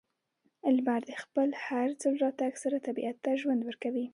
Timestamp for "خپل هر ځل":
1.23-2.13